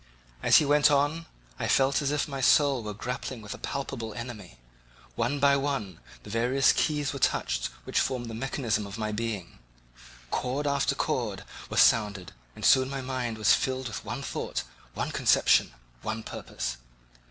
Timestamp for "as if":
2.01-2.27